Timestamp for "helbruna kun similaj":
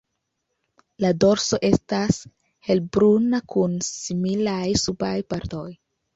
2.71-4.65